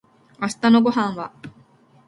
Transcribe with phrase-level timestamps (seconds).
[0.39, 1.31] 明日のご飯は